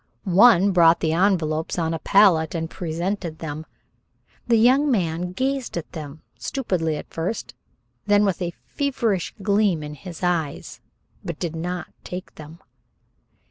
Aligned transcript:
One 0.23 0.71
brought 0.71 0.99
the 0.99 1.13
envelopes 1.13 1.77
on 1.77 1.93
a 1.93 1.99
palette 1.99 2.55
and 2.55 2.67
presented 2.71 3.37
them. 3.37 3.67
The 4.47 4.57
young 4.57 4.89
man 4.89 5.31
gazed 5.33 5.77
at 5.77 5.91
them, 5.91 6.23
stupidly 6.39 6.97
at 6.97 7.13
first, 7.13 7.53
then 8.07 8.25
with 8.25 8.41
a 8.41 8.55
feverish 8.65 9.35
gleam 9.43 9.83
in 9.83 9.93
his 9.93 10.23
eyes, 10.23 10.79
but 11.23 11.37
did 11.37 11.55
not 11.55 11.89
take 12.03 12.33
them. 12.33 12.61